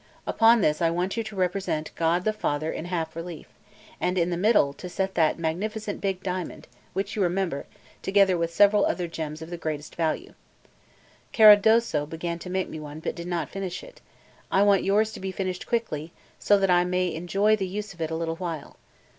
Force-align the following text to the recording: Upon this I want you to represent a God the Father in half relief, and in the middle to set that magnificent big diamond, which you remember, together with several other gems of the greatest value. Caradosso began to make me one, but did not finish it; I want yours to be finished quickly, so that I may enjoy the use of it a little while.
Upon 0.25 0.61
this 0.61 0.81
I 0.81 0.89
want 0.89 1.15
you 1.15 1.23
to 1.23 1.35
represent 1.35 1.89
a 1.89 1.93
God 1.93 2.23
the 2.23 2.33
Father 2.33 2.71
in 2.71 2.85
half 2.85 3.15
relief, 3.15 3.45
and 3.99 4.17
in 4.17 4.31
the 4.31 4.35
middle 4.35 4.73
to 4.73 4.89
set 4.89 5.13
that 5.13 5.37
magnificent 5.37 6.01
big 6.01 6.23
diamond, 6.23 6.67
which 6.93 7.15
you 7.15 7.21
remember, 7.21 7.67
together 8.01 8.35
with 8.35 8.51
several 8.51 8.83
other 8.87 9.07
gems 9.07 9.43
of 9.43 9.51
the 9.51 9.57
greatest 9.57 9.93
value. 9.95 10.33
Caradosso 11.33 12.07
began 12.07 12.39
to 12.39 12.49
make 12.49 12.67
me 12.67 12.79
one, 12.79 12.99
but 12.99 13.13
did 13.13 13.27
not 13.27 13.51
finish 13.51 13.83
it; 13.83 14.01
I 14.51 14.63
want 14.63 14.83
yours 14.83 15.11
to 15.11 15.19
be 15.19 15.31
finished 15.31 15.67
quickly, 15.67 16.13
so 16.39 16.57
that 16.57 16.71
I 16.71 16.83
may 16.83 17.13
enjoy 17.13 17.55
the 17.55 17.67
use 17.67 17.93
of 17.93 18.01
it 18.01 18.09
a 18.09 18.15
little 18.15 18.37
while. 18.37 18.77